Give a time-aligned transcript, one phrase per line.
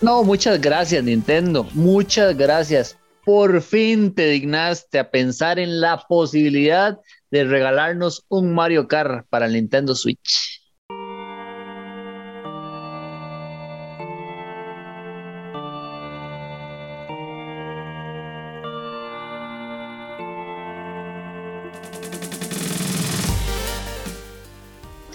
[0.00, 2.96] No, muchas gracias Nintendo, muchas gracias.
[3.24, 6.98] Por fin te dignaste a pensar en la posibilidad
[7.30, 10.62] de regalarnos un Mario Kart para el Nintendo Switch.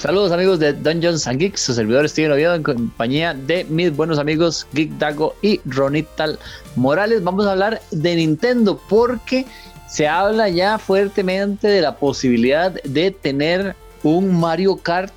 [0.03, 4.19] Saludos amigos de Dungeons and Geeks, su servidor Steven Oviedo en compañía de mis buenos
[4.19, 6.37] amigos Geek Dago y Ronital
[6.75, 7.23] Morales.
[7.23, 9.45] Vamos a hablar de Nintendo porque
[9.87, 15.13] se habla ya fuertemente de la posibilidad de tener un Mario Kart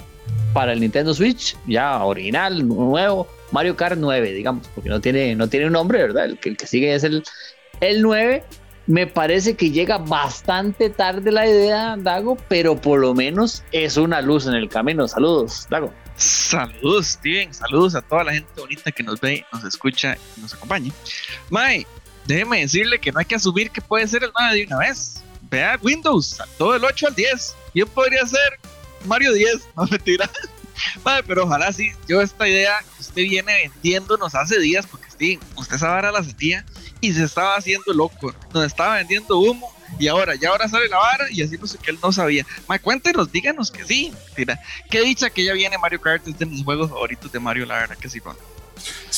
[0.52, 5.48] para el Nintendo Switch, ya original, nuevo, Mario Kart 9, digamos, porque no tiene, no
[5.48, 6.26] tiene un nombre, ¿verdad?
[6.26, 7.24] El que, sigue es el,
[7.80, 8.44] el 9
[8.86, 14.20] me parece que llega bastante tarde la idea, Dago, pero por lo menos es una
[14.20, 15.08] luz en el camino.
[15.08, 15.92] Saludos, Dago.
[16.16, 17.52] Saludos, Steven.
[17.52, 20.92] Saludos a toda la gente bonita que nos ve, nos escucha y nos acompaña.
[21.50, 21.86] Mae,
[22.26, 25.22] déjeme decirle que no hay que asumir que puede ser el 9 de una vez.
[25.50, 27.54] Vea Windows, todo el 8 al 10.
[27.74, 28.58] Yo podría ser
[29.04, 30.30] Mario 10, no mentira.
[31.04, 31.90] Mae, pero ojalá sí.
[32.08, 36.22] Yo esta idea que usted viene vendiéndonos hace días, porque Steven, usted sabe a la
[36.22, 36.64] sentía
[37.00, 40.98] y se estaba haciendo loco, nos estaba vendiendo humo y ahora, ya ahora sale la
[40.98, 42.44] vara y así no sé que él no sabía.
[42.68, 44.12] Ma, cuéntenos, díganos que sí.
[44.36, 47.66] Mira, qué dicha que ya viene Mario Kart, es de mis juegos favoritos de Mario,
[47.66, 48.36] la verdad que sí, Ron.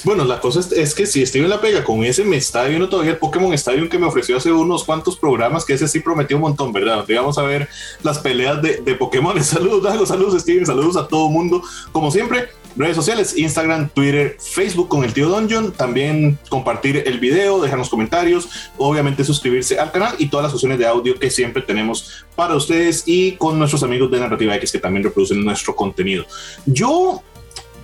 [0.05, 3.13] Bueno, la cosa es, que si Steven la pega con ese, me está viendo todavía
[3.13, 6.43] el Pokémon Stadium que me ofreció hace unos cuantos programas, que ese sí prometió un
[6.43, 7.05] montón, ¿verdad?
[7.09, 7.69] Vamos a ver
[8.03, 9.43] las peleas de, de Pokémon.
[9.49, 11.63] Saludos, los saludos, Steven, saludos a todo mundo.
[11.91, 17.61] Como siempre, redes sociales, Instagram, Twitter, Facebook con el tío Dungeon, también compartir el video,
[17.61, 22.25] dejarnos comentarios, obviamente suscribirse al canal y todas las opciones de audio que siempre tenemos
[22.37, 26.25] para ustedes y con nuestros amigos de Narrativa X que también reproducen nuestro contenido.
[26.67, 27.23] Yo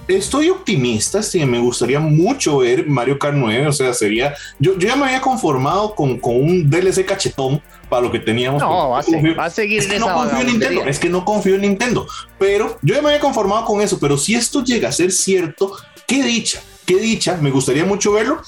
[0.07, 4.97] estoy optimista, sí, me gustaría mucho ver Mario Kart 9, o sea, sería, yo, ya
[4.97, 8.63] me había conformado con, con, un DLC cachetón para lo que teníamos.
[8.63, 11.61] No, va a, seguir es que no confío en Nintendo, es que no confío en
[11.63, 12.07] Nintendo,
[12.39, 15.73] pero yo ya me había conformado con eso, pero si esto llega a ser cierto,
[16.07, 18.41] qué dicha, qué dicha, me gustaría mucho verlo,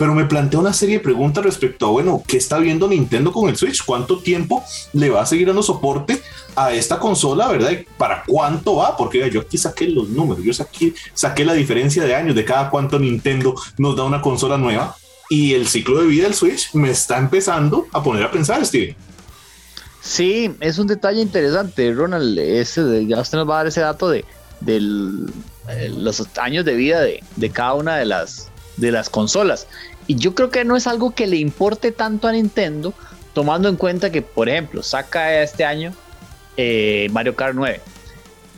[0.00, 3.50] pero me plantea una serie de preguntas respecto a, bueno, ¿qué está viendo Nintendo con
[3.50, 3.84] el Switch?
[3.84, 6.22] ¿Cuánto tiempo le va a seguir dando soporte
[6.56, 7.72] a esta consola, verdad?
[7.98, 8.96] ¿Para cuánto va?
[8.96, 12.70] Porque yo aquí saqué los números, yo saqué, saqué la diferencia de años de cada
[12.70, 14.96] cuánto Nintendo nos da una consola nueva
[15.30, 18.94] y el ciclo de vida del Switch me está empezando a poner a pensar, Steve.
[20.02, 22.38] Sí, es un detalle interesante, Ronald.
[22.38, 24.24] Ese, ya usted nos va a dar ese dato de,
[24.66, 29.66] eh, los años de vida de, de cada una de las, de las consolas.
[30.06, 32.92] Y yo creo que no es algo que le importe tanto a Nintendo,
[33.32, 35.94] tomando en cuenta que, por ejemplo, saca este año
[36.56, 37.80] eh, Mario Kart 9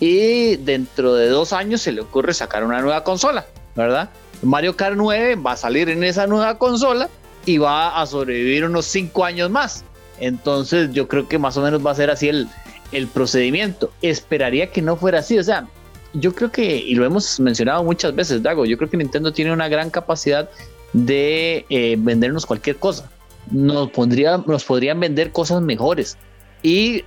[0.00, 3.46] y dentro de dos años se le ocurre sacar una nueva consola,
[3.76, 4.10] ¿verdad?
[4.42, 7.08] Mario Kart 9 va a salir en esa nueva consola
[7.46, 9.84] y va a sobrevivir unos cinco años más.
[10.20, 12.48] Entonces yo creo que más o menos va a ser así el,
[12.92, 13.92] el procedimiento.
[14.02, 15.66] Esperaría que no fuera así, o sea,
[16.14, 19.52] yo creo que, y lo hemos mencionado muchas veces, Dago, yo creo que Nintendo tiene
[19.52, 20.48] una gran capacidad
[20.92, 23.10] de eh, vendernos cualquier cosa.
[23.50, 26.16] Nos, pondría, nos podrían vender cosas mejores
[26.62, 27.04] y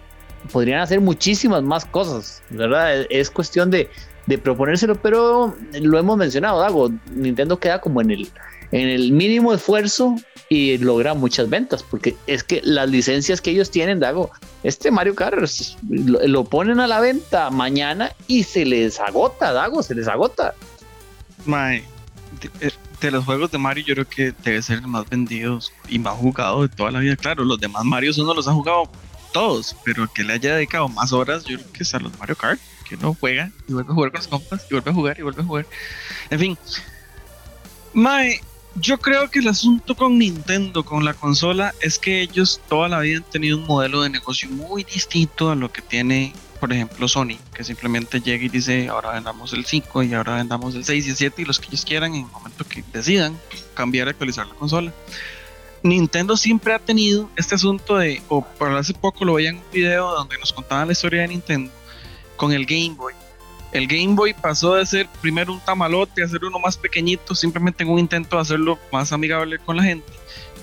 [0.52, 3.06] podrían hacer muchísimas más cosas, ¿verdad?
[3.10, 3.90] Es cuestión de,
[4.26, 8.30] de proponérselo, pero lo hemos mencionado, Dago, Nintendo queda como en el,
[8.72, 10.16] en el mínimo esfuerzo
[10.50, 14.32] y logra muchas ventas, porque es que las licencias que ellos tienen, Dago,
[14.64, 15.38] este Mario Kart
[15.90, 20.54] lo, ponen a la venta mañana y se les agota, Dago, se les agota.
[21.46, 21.84] Mae,
[23.02, 26.16] de, los juegos de Mario yo creo que debe ser el más vendidos y más
[26.16, 27.16] jugado de toda la vida.
[27.16, 28.90] Claro, los demás Mario uno los ha jugado
[29.36, 32.38] todos, pero que le haya dedicado más horas, yo creo que es a los Mario
[32.38, 32.58] Kart,
[32.88, 35.24] que uno juega y vuelve a jugar con los compas y vuelve a jugar y
[35.24, 35.68] vuelve a jugar.
[36.30, 36.58] En fin,
[37.92, 38.40] Mae,
[38.76, 43.02] yo creo que el asunto con Nintendo, con la consola, es que ellos toda la
[43.02, 46.32] vida han tenido un modelo de negocio muy distinto a lo que tiene,
[46.62, 50.76] por ejemplo, Sony, que simplemente llega y dice, ahora vendamos el 5 y ahora vendamos
[50.76, 53.38] el 6 y el 7 y los que ellos quieran en el momento que decidan
[53.74, 54.94] cambiar y actualizar la consola.
[55.86, 59.72] Nintendo siempre ha tenido este asunto de, o por hace poco lo veía en un
[59.72, 61.72] video donde nos contaban la historia de Nintendo
[62.38, 63.14] con el Game Boy
[63.76, 67.84] el Game Boy pasó de ser primero un tamalote a ser uno más pequeñito, simplemente
[67.84, 70.14] en un intento de hacerlo más amigable con la gente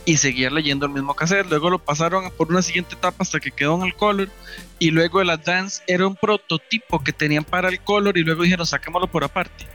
[0.06, 1.46] y seguir leyendo el mismo cassette.
[1.50, 4.30] Luego lo pasaron por una siguiente etapa hasta que quedó en el Color
[4.78, 8.66] y luego el Advance era un prototipo que tenían para el Color y luego dijeron
[8.66, 9.66] saquémoslo por aparte.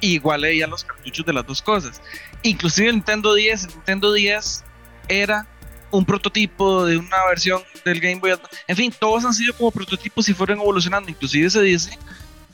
[0.00, 2.00] igual leían los cartuchos de las dos cosas.
[2.44, 4.64] Inclusive el Nintendo 10, el Nintendo 10
[5.08, 5.46] era
[5.90, 8.56] un prototipo de una versión del Game Boy Advance.
[8.66, 11.08] En fin, todos han sido como prototipos y fueron evolucionando.
[11.08, 11.98] Inclusive se dice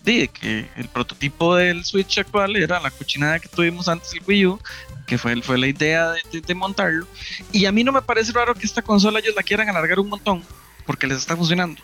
[0.05, 4.47] de que el prototipo del Switch actual era la cochinada que tuvimos antes el Wii
[4.47, 4.61] U,
[5.07, 7.07] que fue, fue la idea de, montarlo.
[7.53, 10.09] Y a mí no me parece raro que esta consola ellos la quieran alargar un
[10.09, 10.43] montón,
[10.87, 11.81] porque les está funcionando.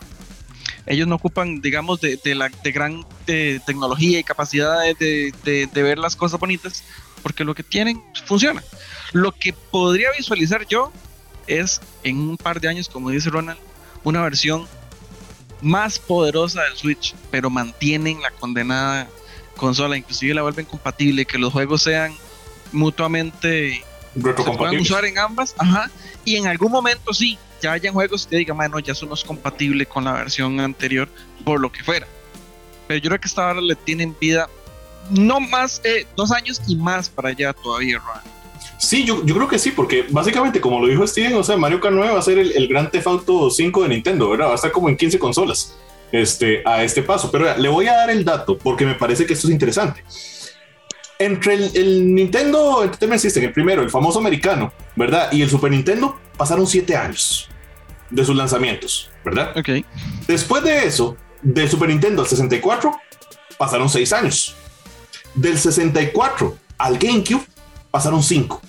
[0.87, 6.15] Ellos no ocupan, digamos, de, la de gran tecnología y capacidad de, de ver las
[6.15, 6.85] cosas bonitas,
[7.27, 8.63] porque lo que tienen funciona.
[9.11, 10.93] Lo que podría visualizar yo
[11.49, 13.59] es en un par de años, como dice Ronald,
[14.05, 14.69] una versión
[15.61, 19.09] más poderosa del Switch, pero mantienen la condenada
[19.57, 22.15] consola, inclusive la vuelven compatible, que los juegos sean
[22.71, 23.85] mutuamente
[24.15, 25.91] se puedan usar en ambas, ajá,
[26.25, 29.25] y en algún momento sí, ya hayan juegos que digan, bueno, ya eso no es
[29.25, 31.09] compatible con la versión anterior,
[31.45, 32.07] por lo que fuera.
[32.87, 34.49] Pero yo creo que esta hora le tienen vida
[35.11, 38.01] no más, eh, dos años y más para allá todavía,
[38.79, 41.81] Sí, yo, yo, creo que sí, porque básicamente, como lo dijo Steven, o sea, Mario
[41.81, 44.49] Kart 9 va a ser el, el Gran Theft Auto 5 de Nintendo, ¿verdad?
[44.49, 45.77] Va a estar como en 15 consolas
[46.13, 47.31] este, a este paso.
[47.31, 50.05] Pero le voy a dar el dato porque me parece que esto es interesante.
[51.19, 55.33] Entre el, Nintendo Entertainment System, el primero, el famoso americano, ¿verdad?
[55.33, 57.49] Y el Super Nintendo, pasaron 7 años
[58.11, 59.57] de sus lanzamientos, ¿verdad?
[59.57, 59.85] Ok.
[60.27, 62.95] Después de eso, del Super Nintendo al 64,
[63.57, 64.57] pasaron 6 años.
[65.37, 67.45] Del 64 al GameCube,
[67.91, 68.61] pasaron 5.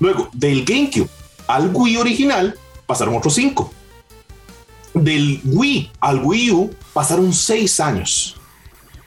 [0.00, 1.08] Luego, del GameCube
[1.46, 3.72] al Wii original, pasaron otros 5.
[4.94, 8.36] Del Wii al Wii U, pasaron 6 años.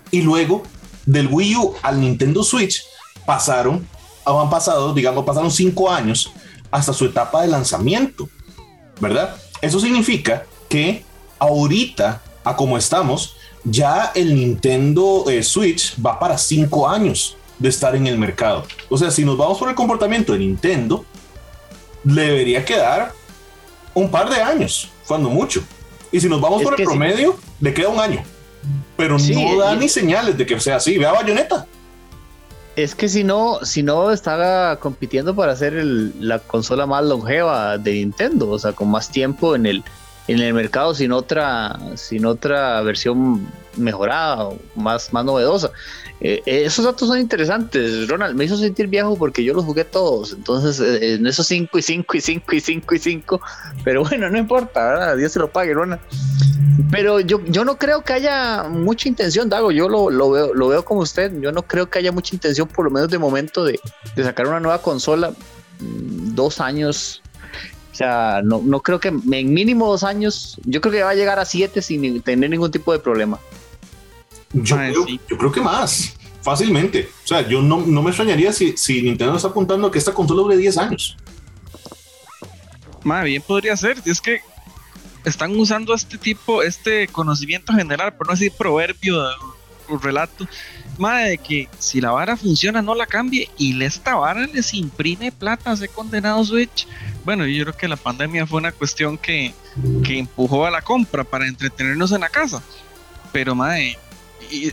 [0.09, 0.63] Y luego,
[1.05, 2.83] del Wii U al Nintendo Switch,
[3.25, 3.85] pasaron,
[4.25, 6.31] han pasado, digamos, pasaron 5 años
[6.71, 8.29] hasta su etapa de lanzamiento.
[9.01, 9.35] ¿Verdad?
[9.61, 11.03] Eso significa que
[11.39, 17.95] ahorita, a como estamos, ya el Nintendo eh, Switch va para 5 años de estar
[17.95, 18.65] en el mercado.
[18.89, 21.05] O sea, si nos vamos por el comportamiento de Nintendo,
[22.03, 23.13] le debería quedar
[23.93, 25.63] un par de años, cuando mucho.
[26.11, 28.23] Y si nos vamos por el promedio, le queda un año.
[28.95, 30.97] Pero no da ni señales de que sea así.
[30.97, 31.65] Vea Bayonetta.
[32.75, 37.93] Es que si no, si no estaba compitiendo para ser la consola más longeva de
[37.93, 39.83] Nintendo, o sea, con más tiempo en el,
[40.27, 43.47] en el mercado sin otra, sin otra versión
[43.77, 45.71] mejorada o más, más novedosa.
[46.21, 48.35] Eh, eh, esos datos son interesantes, Ronald.
[48.35, 50.33] Me hizo sentir viejo porque yo los jugué todos.
[50.33, 53.41] Entonces, eh, en esos 5 y 5 y 5 y 5 y 5.
[53.83, 55.17] Pero bueno, no importa, ¿verdad?
[55.17, 56.01] Dios se lo pague, Ronald.
[56.89, 59.71] Pero yo, yo no creo que haya mucha intención, Dago.
[59.71, 61.31] Yo lo, lo, veo, lo veo como usted.
[61.41, 63.79] Yo no creo que haya mucha intención, por lo menos de momento, de,
[64.15, 65.31] de sacar una nueva consola.
[65.79, 67.22] Mm, dos años
[67.93, 71.15] o sea, no, no creo que en mínimo dos años, yo creo que va a
[71.15, 73.39] llegar a siete sin tener ningún tipo de problema.
[74.51, 74.75] Yo,
[75.37, 77.07] creo, que más, fácilmente.
[77.23, 80.41] O sea, yo no, me extrañaría si, si, Nintendo está apuntando a que esta consola
[80.41, 81.17] dure 10 años.
[83.03, 84.01] Más bien podría ser.
[84.05, 84.41] Es que
[85.23, 89.21] están usando este tipo, este conocimiento general, por no decir proverbio
[89.87, 90.47] o relato,
[90.97, 93.49] más de que si la vara funciona, no la cambie.
[93.57, 96.87] Y esta vara les imprime plata a ese condenado Switch
[97.23, 99.53] bueno, yo creo que la pandemia fue una cuestión que,
[100.03, 102.61] que empujó a la compra para entretenernos en la casa.
[103.31, 103.97] Pero, madre,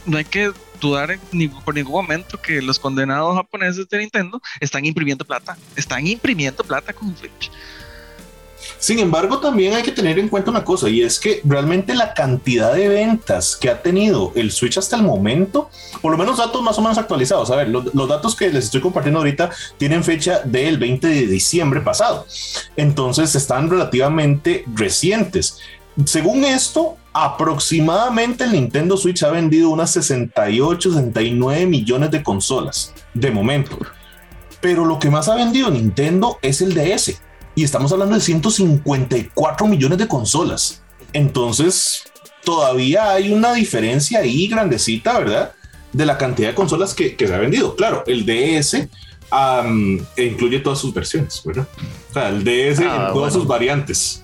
[0.07, 4.85] no hay que dudar ni, por ningún momento que los condenados japoneses de Nintendo están
[4.85, 5.57] imprimiendo plata.
[5.77, 7.51] Están imprimiendo plata con Switch.
[8.79, 12.15] Sin embargo, también hay que tener en cuenta una cosa y es que realmente la
[12.15, 15.71] cantidad de ventas que ha tenido el Switch hasta el momento,
[16.01, 18.81] por lo menos datos más o menos actualizados, a ver, los, datos que les estoy
[18.81, 22.27] compartiendo ahorita tienen fecha del 20 de diciembre pasado,
[22.77, 25.59] entonces están relativamente recientes.
[26.05, 33.31] Según esto, aproximadamente el Nintendo Switch ha vendido unas 68, 69 millones de consolas de
[33.31, 33.79] momento.
[34.61, 37.21] Pero lo que más ha vendido Nintendo es el DS
[37.61, 40.81] y estamos hablando de 154 millones de consolas.
[41.13, 42.05] Entonces,
[42.43, 45.53] todavía hay una diferencia ahí grandecita, ¿verdad?
[45.93, 47.77] De la cantidad de consolas que, se ha vendido.
[47.77, 48.89] Claro, el DS
[50.17, 51.69] incluye todas sus versiones, ¿verdad?
[52.09, 54.23] O sea, el DS ah, en todas sus variantes.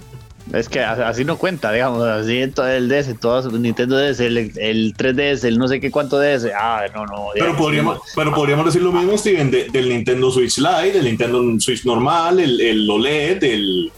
[0.52, 4.94] Es que así no cuenta, digamos, así en todo el DS, todo Nintendo DS, el,
[4.94, 6.46] 3DS, el no sé qué cuánto DS.
[6.56, 7.28] Ah, no, no.
[7.34, 11.84] Pero podríamos, pero podríamos decir lo mismo, Steven, del Nintendo Switch Lite, del Nintendo Switch
[11.84, 13.92] normal, el, el OLED, el.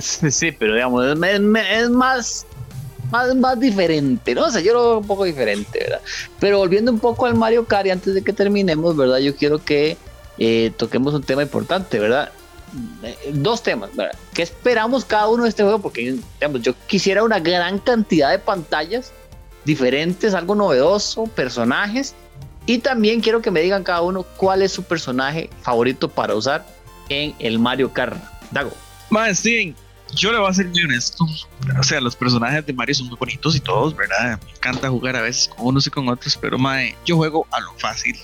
[0.00, 1.40] Sí, pero digamos, es,
[1.90, 2.46] más,
[3.10, 4.44] más, más diferente, ¿no?
[4.44, 6.00] O sea, yo lo veo un poco diferente, ¿verdad?
[6.38, 9.18] Pero volviendo un poco al Mario Kart, antes de que terminemos, ¿verdad?
[9.18, 9.96] Yo quiero que
[10.38, 12.30] eh, toquemos un tema importante, ¿verdad?
[13.32, 14.16] Dos temas, ¿verdad?
[14.32, 15.80] ¿Qué esperamos cada uno de este juego?
[15.80, 16.16] Porque
[16.60, 19.12] yo quisiera una gran cantidad de pantallas
[19.64, 22.14] diferentes, algo novedoso, personajes.
[22.66, 26.66] Y también quiero que me digan cada uno cuál es su personaje favorito para usar
[27.08, 28.16] en el Mario Kart.
[28.50, 28.72] Dago.
[29.10, 29.74] Más, Steven,
[30.14, 31.24] yo le voy a ser muy honesto.
[31.78, 34.40] O sea, los personajes de Mario son muy bonitos y todos, ¿verdad?
[34.44, 37.60] Me encanta jugar a veces con unos y con otros, pero mae, yo juego a
[37.60, 38.16] lo fácil.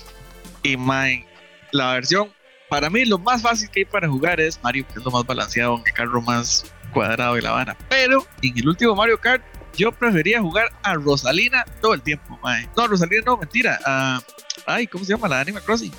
[0.63, 1.25] Y mae,
[1.71, 2.29] la versión,
[2.71, 5.25] para mí lo más fácil que hay para jugar es Mario, que es lo más
[5.25, 6.63] balanceado, el carro más
[6.93, 7.75] cuadrado y la vara.
[7.89, 9.43] Pero en el último Mario Kart,
[9.75, 12.69] yo prefería jugar a Rosalina todo el tiempo, mae.
[12.77, 13.77] No, Rosalina no, mentira.
[13.85, 14.21] A,
[14.65, 15.91] ay, ¿cómo se llama la Animal Crossing?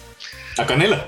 [0.56, 1.06] A Canela.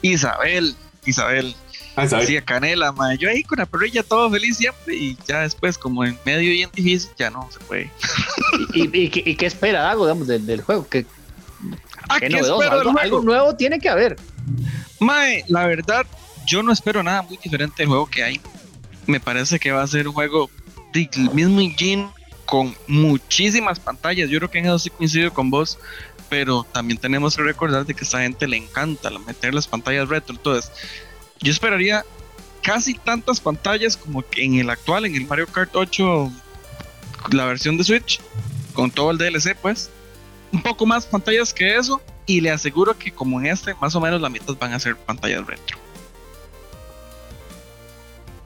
[0.00, 1.56] Isabel, Isabel.
[1.96, 2.06] Ah.
[2.08, 3.18] Sí, a Canela, mae.
[3.18, 6.62] Yo ahí con la perrilla todo feliz siempre y ya después, como en medio y
[6.62, 7.90] en difícil, ya no se puede.
[8.74, 10.86] ¿Y, y, y qué- y qué espera Dago, digamos, del, del juego?
[10.88, 11.04] ¿Qué,
[12.08, 12.62] Ah, qué ¿qué novedoso?
[12.72, 14.16] Algo, algo nuevo tiene que haber.
[15.00, 16.06] Mae, la verdad,
[16.46, 18.40] yo no espero nada muy diferente del juego que hay.
[19.06, 20.50] Me parece que va a ser un juego
[20.92, 22.08] del mismo engine
[22.44, 24.28] con muchísimas pantallas.
[24.28, 25.78] Yo creo que en eso sí coincido con vos,
[26.28, 30.08] pero también tenemos que recordar de que a esta gente le encanta meter las pantallas
[30.08, 30.34] retro.
[30.34, 30.70] Entonces,
[31.40, 32.04] yo esperaría
[32.62, 36.30] casi tantas pantallas como en el actual, en el Mario Kart 8,
[37.32, 38.20] la versión de Switch,
[38.74, 39.90] con todo el DLC, pues.
[40.52, 44.00] Un poco más pantallas que eso, y le aseguro que como en este, más o
[44.00, 45.78] menos la mitad van a ser pantallas retro.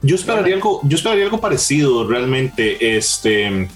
[0.01, 2.97] Yo esperaría algo, yo esperaría algo parecido realmente.
[2.97, 3.67] Este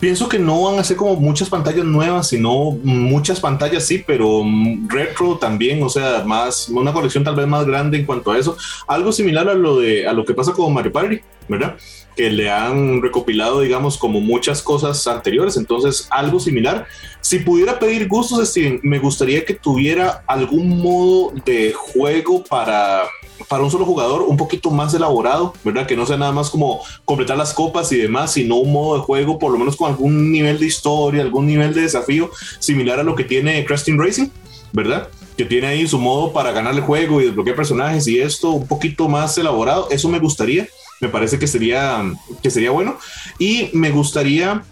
[0.00, 4.42] pienso que no van a ser como muchas pantallas nuevas, sino muchas pantallas sí, pero
[4.42, 8.38] mm, retro también, o sea, más una colección tal vez más grande en cuanto a
[8.38, 8.56] eso.
[8.88, 11.76] Algo similar a lo de a lo que pasa con Mario Party, ¿verdad?
[12.16, 15.56] Que le han recopilado, digamos, como muchas cosas anteriores.
[15.56, 16.86] Entonces, algo similar.
[17.20, 23.04] Si pudiera pedir gustos, me gustaría que tuviera algún modo de juego para
[23.46, 25.86] para un solo jugador un poquito más elaborado, ¿verdad?
[25.86, 29.02] Que no sea nada más como completar las copas y demás, sino un modo de
[29.02, 33.04] juego, por lo menos con algún nivel de historia, algún nivel de desafío similar a
[33.04, 34.28] lo que tiene Cresting Racing,
[34.72, 35.08] ¿verdad?
[35.36, 38.66] Que tiene ahí su modo para ganar el juego y desbloquear personajes y esto un
[38.66, 39.88] poquito más elaborado.
[39.90, 40.66] Eso me gustaría,
[41.00, 42.02] me parece que sería,
[42.42, 42.98] que sería bueno.
[43.38, 44.62] Y me gustaría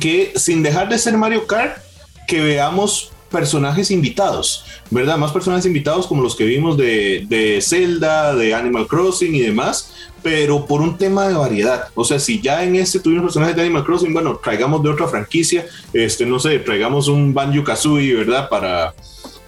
[0.00, 1.78] que sin dejar de ser Mario Kart,
[2.26, 5.16] que veamos personajes invitados, ¿verdad?
[5.16, 9.94] Más personajes invitados como los que vimos de, de Zelda, de Animal Crossing y demás,
[10.22, 11.88] pero por un tema de variedad.
[11.94, 15.08] O sea, si ya en este tuvimos personajes de Animal Crossing, bueno, traigamos de otra
[15.08, 18.48] franquicia, este, no sé, traigamos un Banjo Kazooie, ¿verdad?
[18.48, 18.94] Para,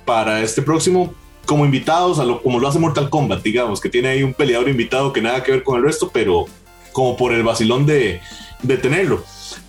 [0.05, 4.09] para este próximo, como invitados, a lo, como lo hace Mortal Kombat, digamos, que tiene
[4.09, 6.47] ahí un peleador invitado que nada que ver con el resto, pero
[6.93, 8.21] como por el vacilón de,
[8.63, 9.23] de tenerlo.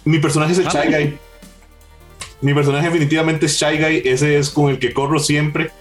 [0.03, 1.17] Mi personaje es el Ah, Shy Guy.
[2.41, 5.71] Mi personaje definitivamente es Shy Guy, ese es con el que corro siempre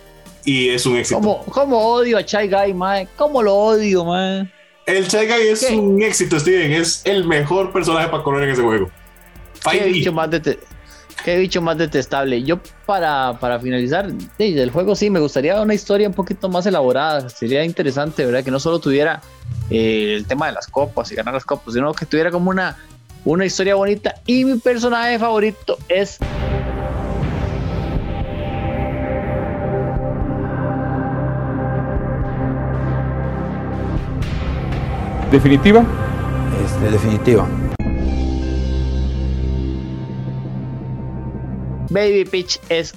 [0.44, 1.20] y es un éxito.
[1.20, 3.08] ¿Cómo, cómo odio a Chai Guy, mae?
[3.16, 4.50] ¿Cómo lo odio, mae?
[4.86, 5.74] El Shy Guy es ¿Qué?
[5.76, 8.90] un éxito, Steven, es el mejor personaje para correr en ese juego.
[9.70, 10.28] ¿Qué bicho más,
[11.24, 12.42] qué bicho más detestable?
[12.42, 16.66] Yo, para, para finalizar, sí, del juego sí, me gustaría una historia un poquito más
[16.66, 17.28] elaborada.
[17.28, 18.42] Sería interesante, ¿verdad?
[18.44, 19.20] Que no solo tuviera
[19.70, 22.76] eh, el tema de las copas y ganar las copas, sino que tuviera como una,
[23.24, 24.14] una historia bonita.
[24.26, 26.18] Y mi personaje favorito es
[35.34, 35.84] ¿Definitiva?
[36.64, 37.73] Este, definitiva.
[41.94, 42.92] Baby Peach es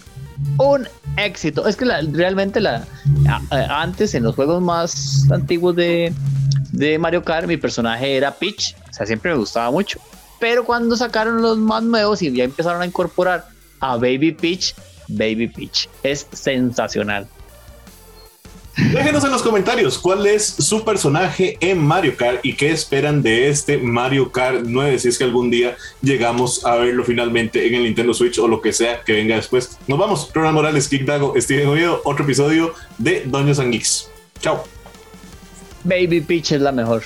[0.57, 0.87] un
[1.17, 1.67] éxito.
[1.67, 2.85] Es que realmente la
[3.69, 6.11] antes en los juegos más antiguos de,
[6.71, 9.99] de Mario Kart mi personaje era Peach, o sea, siempre me gustaba mucho.
[10.39, 13.45] Pero cuando sacaron los más nuevos y ya empezaron a incorporar
[13.79, 14.73] a Baby Peach,
[15.07, 17.27] Baby Peach es sensacional.
[18.77, 23.50] Déjenos en los comentarios cuál es su personaje en Mario Kart y qué esperan de
[23.50, 27.84] este Mario Kart 9 si es que algún día llegamos a verlo finalmente en el
[27.84, 29.79] Nintendo Switch o lo que sea que venga después.
[29.88, 30.29] Nos vamos.
[30.31, 34.12] Ronald Morales, Kick Dago, Steven Oviedo, otro episodio de Doños and Geeks.
[34.41, 34.63] Chao.
[35.84, 37.01] Baby Peach es la mejor.